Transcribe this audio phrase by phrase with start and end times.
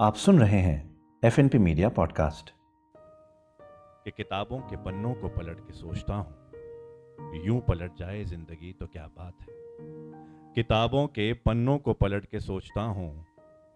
[0.00, 2.50] आप सुन रहे हैं F N P media podcast
[4.04, 9.06] कि किताबों के पन्नों को पलट के सोचता हूँ। यूँ पलट जाए ज़िंदगी तो क्या
[9.06, 9.46] बात है।
[10.54, 13.26] किताबों के पन्नों को पलट के सोचता हूँ।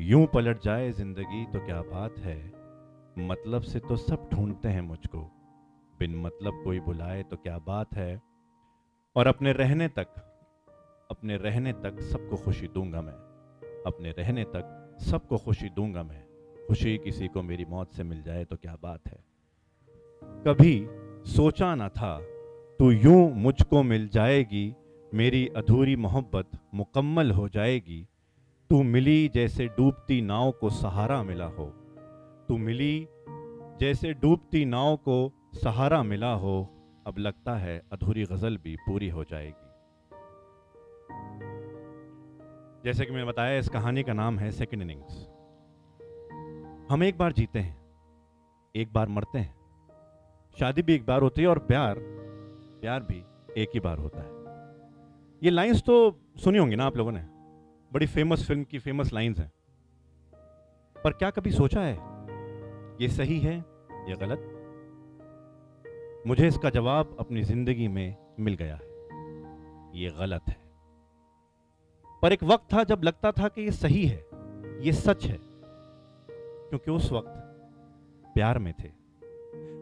[0.00, 2.52] यूँ पलट जाए ज़िंदगी तो क्या बात है।
[3.18, 5.18] मतलब से तो सब ढूंढते हैं मुझको।
[5.98, 8.22] बिन मतलब कोई बुलाए तो क्या बात है।
[9.16, 10.06] और अपने रहने तक,
[11.10, 13.28] अपने रहने तक सबको खुशी दूँगा मैं।
[13.86, 16.24] अपने रहने तक सबको खुशी दूँगा मैं।
[16.68, 19.24] खुशी किसी को मेरी मौत से मिल जाए तो क्या बात है?
[20.22, 20.86] कभी
[21.30, 22.18] सोचा ना था,
[22.78, 24.74] तू यूँ मुझको मिल जाएगी,
[25.14, 28.06] मेरी अधूरी मोहब्बत मुकम्मल हो जाएगी।
[28.70, 31.66] तू मिली जैसे डूबती नाव को सहारा मिला हो।
[32.48, 33.08] तू मिली
[33.80, 36.68] जैसे डूबती नाव को सहारा मिला हो,
[37.06, 39.67] अब लगता है अधूरी गज़ल भी पूरी हो जाएगी।
[42.88, 45.16] जैसे कि मैंने बताया, इस कहानी का नाम है सेकंड इनिंग्स
[46.90, 47.76] हम एक बार जीते हैं,
[48.74, 49.54] एक बार मरते हैं।
[50.58, 51.98] शादी भी एक बार होती है और प्यार
[52.80, 53.22] प्यार भी
[53.62, 54.28] एक ही बार होता है।
[55.42, 55.96] ये लाइंस तो
[56.44, 57.20] सुनी होंगी ना आप लोगों ने?
[57.92, 59.50] बड़ी फ़ेमस फ़िल्म की फ़ेमस लाइंस हैं।
[60.96, 61.94] पर क्या कभी सोचा है,
[63.02, 63.56] ये सही है
[64.08, 64.48] या गलत?
[66.26, 70.67] मुझे इसका जवाब अपनी ज़िंदगी में मिल गया है। ये गलत है।
[72.22, 74.24] पर एक वक्त था जब लगता था कि ये सही है,
[74.82, 75.38] ये सच है,
[76.70, 78.88] क्योंकि उस वक्त प्यार में थे।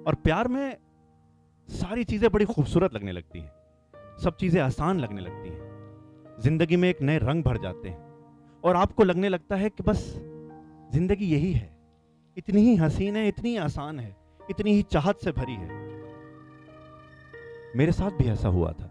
[0.06, 0.76] और प्यार में
[1.68, 3.50] सारी चीज़ें बड़ी खूबसूरत लगने लगती हैं,
[4.22, 8.04] सब चीज़ें आसान लगने लगती हैं। ज़िंदगी में एक नए रंग भर जाते हैं,
[8.64, 10.04] और आपको लगने लगता है कि बस
[10.92, 11.70] ज़िंदगी यही है,
[12.36, 14.16] इतनी ही हसीन है, इतनी आसान है,
[14.50, 15.84] इतनी ही चाहत से भरी है।
[17.76, 18.90] मेरे साथ भी ऐसा हुआ था।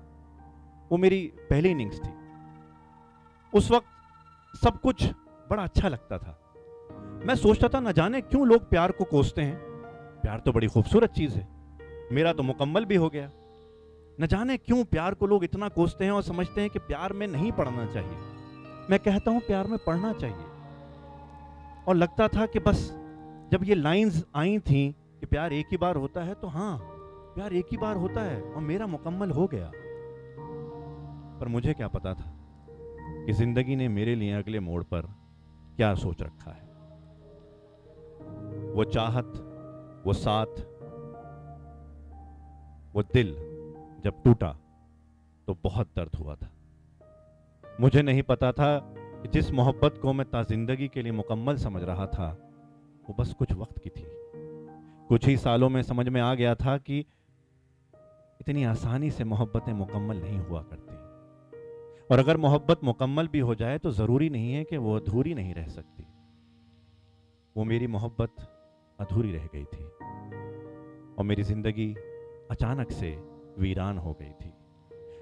[0.92, 2.10] वो मेरी पहली इनिंग्स थी।
[3.56, 3.88] उस वक्त
[4.66, 5.06] सब कुछ
[5.50, 6.40] बड़ा अच्छा लगता था।
[7.26, 9.60] मैं सोचता था, न जाने क्यों लोग प्यार को कोसते हैं।
[10.22, 11.48] प्यार तो बड़ी खूबसूरत चीज़ है।
[12.12, 13.32] मेरा तो मुकम्मल भी हो गया।
[14.22, 17.28] न जाने क्यों प्यार को लोग इतना कोसते हैं और समझते हैं कि प्यार में
[17.28, 18.18] नहीं पढ़ना चाहिए।
[18.90, 20.46] मैं कहता हूँ, प्यार में पढ़ना चाहिए।
[21.88, 22.92] और लगता था कि बस,
[23.52, 26.78] जब ये लाइंस आई थी कि प्यार एक ही बार होता है तो हाँ
[27.36, 29.72] प्यार एक ही बार होता है और मेरा मुकम्मल हो गया।
[31.40, 32.35] पर मुझे क्या पता था?
[33.26, 35.02] कि ज़िंदगी ने मेरे लिए अगले मोड़ पर
[35.76, 36.64] क्या सोच रखा है।
[38.74, 39.34] वो चाहत,
[40.06, 40.60] वो साथ,
[42.96, 43.36] वो दिल
[44.04, 44.58] जब टूटा
[45.48, 46.52] तो बहुत दर्द हुआ था।
[47.80, 51.84] मुझे नहीं पता था कि जिस मोहब्बत को मैं ता ज़िंदगी के लिए मुकम्मल समझ
[51.84, 52.38] रहा था,
[53.10, 54.06] वो बस कुछ वक्त की थी।
[55.10, 57.06] कुछ ही सालों में समझ में आ गया था कि
[58.42, 61.05] इतनी आसानी से मोहब्बतें मुकम्मल नहीं हुआ करती।
[62.10, 65.54] और अगर मोहब्बत मुकम्मल भी हो जाए तो ज़रूरी नहीं है कि वो अधूरी नहीं
[65.54, 66.04] रह सकती।
[67.56, 68.36] वो मेरी मोहब्बत
[69.00, 69.84] अधूरी रह गई थी
[71.16, 71.94] और मेरी ज़िंदगी
[72.52, 73.10] अचानक से
[73.60, 74.54] वीरान हो गई थी।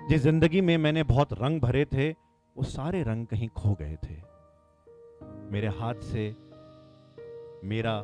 [0.09, 4.21] जिस ज़िंदगी में मैंने बहुत रंग भरे थे, वो सारे रंग कहीं खो गए थे।
[5.51, 6.29] मेरे हाथ से
[7.63, 7.95] मेरा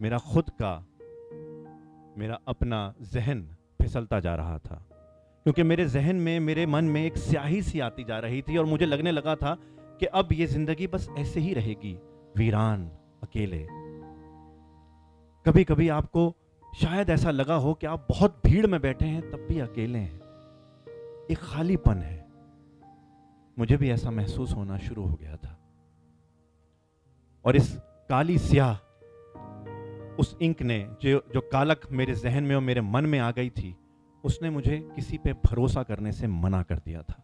[0.00, 0.78] मेरा खुद का,
[2.18, 3.42] मेरा अपना जहन
[3.80, 4.84] फिसलता जा रहा था।
[5.44, 8.64] क्योंकि मेरे जहन में, मेरे मन में एक स्याही सी आती जा रही थी और
[8.64, 9.58] मुझे लगने लगा था
[10.00, 11.98] कि अब ये ज़िंदगी बस ऐसे ही रहेगी,
[12.36, 12.90] वीरान,
[13.22, 13.66] अकेले।
[15.46, 16.36] कभी कभी आपको
[16.76, 20.20] शायद ऐसा लगा हो कि आप बहुत भीड़ में बैठे हैं, तब भी अकेले हैं।
[21.30, 22.26] एक खालीपन है।
[23.58, 25.58] मुझे भी ऐसा महसूस होना शुरू हो गया था।
[27.44, 27.76] और इस
[28.08, 28.74] काली स्याह,
[30.16, 33.50] उस इंक ने, जो जो कालक मेरे जहन में और मेरे मन में आ गई
[33.50, 33.76] थी
[34.24, 37.22] उसने मुझे किसी पे भरोसा करने से मना कर दिया था।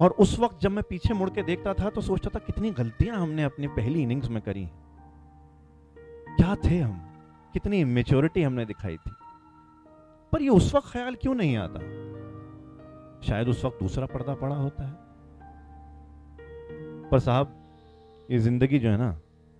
[0.00, 3.16] और उस वक्त जब मैं पीछे मुड़ के देखता था तो सोचता था, कितनी गलतियाँ
[3.16, 4.68] हमने अपनी पहली इनिंग्स में करी
[6.36, 6.98] क्या थे हम?
[7.52, 9.10] कितनी मेच्योरिटी हमने दिखाई थी।
[10.32, 11.80] पर ये उस वक्त ख्याल क्यों नहीं आता?
[13.22, 14.94] शायद उस वक्त दूसरा पर्दा पड़ा होता है।
[17.10, 17.56] पर साहब,
[18.30, 19.10] ये ज़िंदगी जो है ना,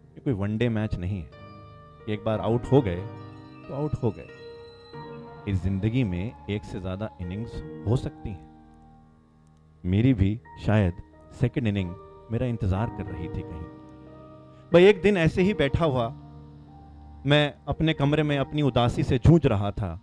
[0.04, 1.30] ये कोई वनडे मैच नहीं है।
[2.08, 4.28] एक बार आउट हो गए तो आउट हो गए।
[5.48, 8.48] इस ज़िंदगी में एक से ज़्यादा इनिंग्स हो सकती हैं।
[9.84, 11.02] मेरी भी शायद
[11.40, 11.94] सेकंड इनिंग
[12.32, 13.62] मेरा इंतज़ार कर रही थी कहीं।
[14.72, 16.08] भाई, एक दिन ऐसे ही बैठा हुआ,
[17.26, 19.98] मैं अपने कमरे में अपनी उदासी से जूझ रहा था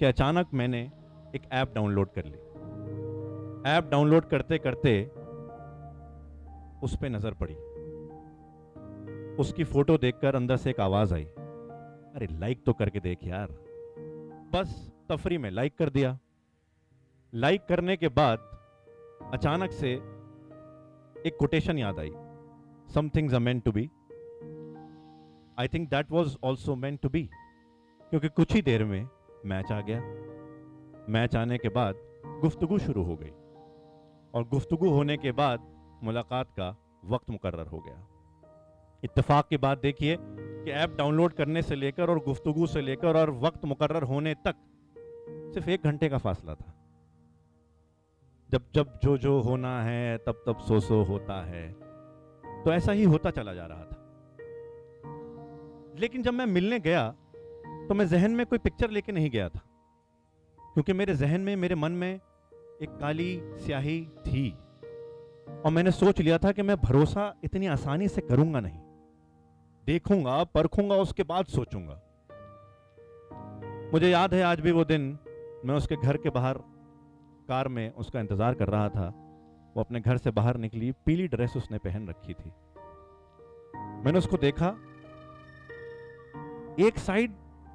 [0.00, 0.80] कि अचानक मैंने
[1.34, 2.38] एक ऐप डाउनलोड कर ली।
[3.70, 5.02] ऐप डाउनलोड करते करते
[6.82, 7.54] उस पर नज़र पड़ी।
[9.36, 13.48] उसकी फ़ोटो देखकर अंदर से एक आवाज़ आई। अरे लाइक तो करके देख यार।
[14.56, 16.18] बस तफरी में लाइक कर दिया।
[17.34, 18.38] लाइक करने के बाद
[19.32, 19.92] अचानक से
[21.26, 22.12] एक कोटेशन याद आई।
[22.94, 23.90] Some things are meant to be
[25.58, 27.22] I think that was also meant to be
[28.00, 29.08] क्योंकि कुछ ही देर में
[29.46, 30.00] मैच आ गया।
[31.08, 31.94] मैच आने के बाद
[32.40, 33.30] गुफ्तगु शुरू हो गई।
[34.34, 35.60] और गुफ्तगु होने के बाद
[36.02, 38.15] मुलाकात का वक्त मुकर्र हो गया।
[39.02, 43.30] इत्तेफाक की बात देखिए कि ऐप डाउनलोड करने से लेकर और गुफ्तगु से लेकर और
[43.40, 44.54] वक्त मुकर्र होने तक
[45.54, 46.72] सिर्फ़ एक घंटे का फासला था।
[48.50, 51.68] जब जब जो जो होना है, तब तब सो सो होता है
[52.64, 54.02] तो ऐसा ही होता चला जा रहा था।
[56.00, 57.08] लेकिन जब मैं मिलने गया
[57.88, 59.60] तो मैं जहन में कोई पिक्चर लेके नहीं गया था,
[60.58, 64.50] क्योंकि मेरे जहन में, मेरे मन में एक काली स्याही थी
[65.64, 68.78] और मैंने सोच लिया था कि मैं भरोसा इतनी आसानी से करूँगा नहीं।
[69.86, 72.00] देखूँगा, परखूँगा, उसके बाद सोचूँगा।
[73.92, 75.18] मुझे याद है, आज भी वो दिन
[75.64, 76.58] मैं उसके घर के बाहर
[77.48, 79.06] कार में उसका इंतज़ार कर रहा था।
[79.76, 82.52] वो अपने घर से बाहर निकली, पीली ड्रेस उसने पहन रखी थी।
[84.04, 84.68] मैंने उसको देखा,
[86.78, 87.34] एक साइड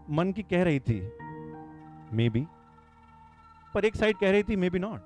[0.09, 0.99] मन की कह रही थी,
[2.13, 2.45] मे बी,
[3.73, 4.99] पर एक साइड कह रही थी, मे बी नॉट.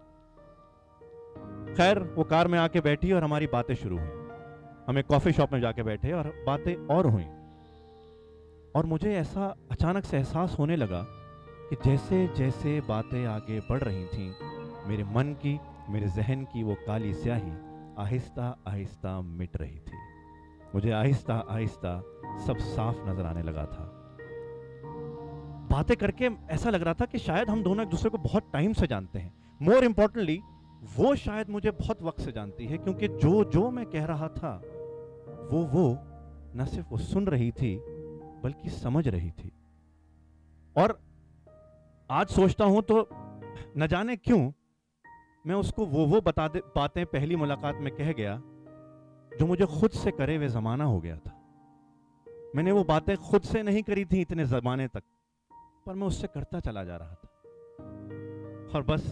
[1.78, 4.15] खैर, वो कार में आके बैठी और हमारी बातें शुरू हुई।
[4.88, 7.24] हम एक कॉफ़ी शॉप में जाके बैठे और बातें और हुई।
[8.76, 11.02] और मुझे ऐसा अचानक से एहसास होने लगा
[11.70, 14.30] कि जैसे जैसे बातें आगे बढ़ रही थीं,
[14.88, 15.60] मेरे मन की,
[15.90, 17.52] मेरे जहन की वो काली स्याही
[18.00, 19.98] आहिस्ता आहिस्ता मिट रही थी।
[20.76, 22.00] मुझे आहिस्ता आहिस्ता
[22.48, 23.92] सब साफ़ नज़र आने लगा था।
[25.72, 28.74] बातें करके ऐसा लग रहा था कि शायद हम दोनों एक दूसरे को बहुत टाइम
[28.74, 30.40] से जानते हैं। मोर इंपॉर्टेंटली
[30.98, 34.62] वो शायद मुझे बहुत वक्त से जानती है, क्योंकि जो जो मैं कह रहा था
[35.46, 35.86] वो वो
[36.56, 37.76] न सिर्फ़ वो सुन रही थी,
[38.44, 39.52] बल्कि समझ रही थी।
[40.76, 41.00] और
[42.10, 43.08] आज सोचता हूँ तो
[43.78, 44.40] न जाने क्यों
[45.46, 48.36] मैं उसको वो वो बता दे, बातें पहली मुलाकात में कह गया,
[49.32, 51.32] जो मुझे खुद से करे हुए जमाना हो गया था।
[52.56, 55.04] मैंने वो बातें खुद से नहीं करी थी इतने जमाने तक,
[55.86, 57.30] पर मैं उससे करता चला जा रहा था।
[58.76, 59.06] और बस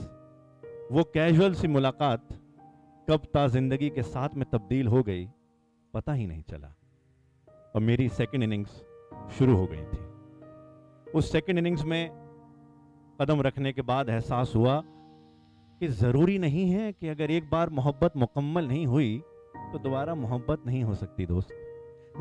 [0.92, 2.28] वो कैजुअल सी मुलाकात
[3.08, 5.26] कब ता ज़िंदगी के साथ में तब्दील हो गई
[5.94, 6.74] पता ही नहीं चला।
[7.76, 8.82] और मेरी सेकंड इनिंग्स
[9.38, 12.10] शुरू हो गई थी। उस सेकंड इनिंग्स में
[13.20, 14.82] कदम रखने के बाद एहसास हुआ
[15.82, 19.18] कि ज़रूरी नहीं है कि अगर एक बार मोहब्बत मुकम्मल नहीं हुई
[19.74, 21.50] तो दोबारा मोहब्बत नहीं हो सकती दोस्त।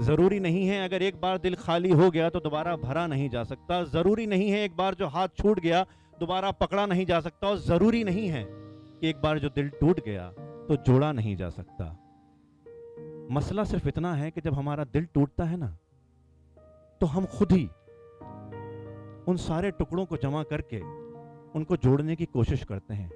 [0.00, 3.42] ज़रूरी नहीं है अगर एक बार दिल खाली हो गया तो दोबारा भरा नहीं जा
[3.44, 5.82] सकता। ज़रूरी नहीं है एक बार जो हाथ छूट गया,
[6.18, 10.00] दोबारा पकड़ा नहीं जा सकता। और ज़रूरी नहीं है कि एक बार जो दिल टूट
[10.04, 10.28] गया
[10.68, 11.84] तो जोड़ा नहीं जा सकता।
[13.30, 15.78] मसला सिर्फ़ इतना है कि जब हमारा दिल टूटता है ना
[17.00, 17.66] तो हम खुद ही
[19.28, 20.80] उन सारे टुकड़ों को जमा करके
[21.50, 23.10] उनको जोड़ने की कोशिश करते हैं।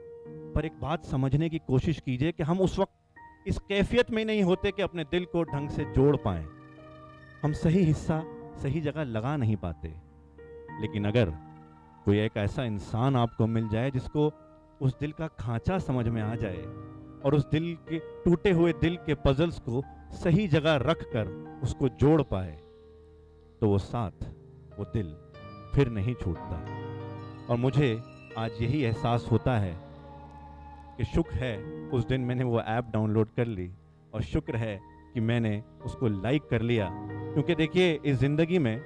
[0.53, 2.93] पर एक बात समझने की कोशिश कीजिए कि हम उस वक्त
[3.47, 6.47] इस कैफियत में नहीं होते कि अपने दिल को ढंग से जोड़ पाए।
[7.43, 8.23] हम सही हिस्सा,
[8.62, 9.88] सही जगह लगा नहीं पाते।
[10.81, 11.31] लेकिन अगर
[12.05, 14.32] कोई एक ऐसा इंसान आपको मिल जाए जिसको
[14.82, 16.62] उस दिल का खांचा समझ में आ जाए
[17.25, 19.82] और उस दिल के, टूटे हुए दिल के पजल्स को
[20.12, 21.29] सही जगह रख कर
[21.62, 22.53] उसको जोड़ पाए
[23.61, 24.25] तो वो साथ,
[24.79, 25.14] वो दिल
[25.75, 26.64] फिर नहीं छूटता।
[27.50, 28.03] और मुझे
[28.38, 29.75] आज यही एहसास होता है
[30.97, 31.56] कि शुक्र है
[31.91, 33.70] उस दिन मैंने वो ऐप डाउनलोड कर ली
[34.14, 34.79] और शुक्र है
[35.14, 38.77] कि मैंने उसको लाइक कर लिया। क्योंकि देखिए, इस ज़िंदगी में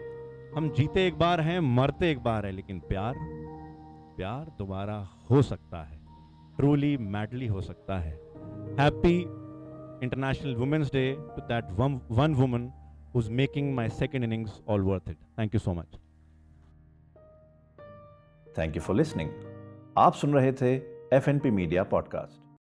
[0.56, 3.14] हम जीते एक बार हैं, मरते एक बार है, लेकिन प्यार
[4.16, 4.96] प्यार दोबारा
[5.30, 5.98] हो सकता है।
[6.56, 8.12] ट्रूली मैडली हो सकता है।
[8.80, 9.24] Happy
[10.02, 11.72] international Day day to that
[12.10, 12.70] one woman
[13.14, 15.18] who's making my second innings all worth it.
[15.38, 15.98] Thank you so much.
[18.58, 19.30] Thank you for listening
[19.98, 20.74] आप सुन रहे थे
[21.16, 22.39] F N P media podcast